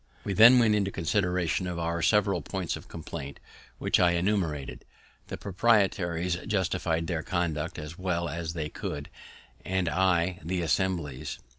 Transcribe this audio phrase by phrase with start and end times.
[0.23, 3.39] We then went into consideration of our several points of complaint,
[3.77, 4.83] which I enumerated.
[5.27, 9.11] The proprietaries justify'd their conduct as well as they could,
[9.63, 11.37] and I the Assembly's.